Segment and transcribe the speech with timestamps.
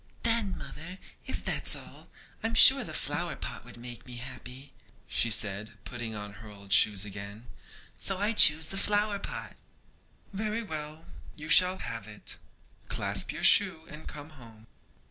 [0.23, 0.97] 'Then, mother,
[1.27, 2.09] if that's all,
[2.41, 4.73] I'm sure the flower pot would make me happy,'
[5.07, 7.45] said she, putting on her old shoe again;
[7.95, 9.57] 'so I choose the flower pot.'
[10.33, 12.37] 'Very well, you shall have it.
[12.89, 14.65] Clasp your shoe, and come home.'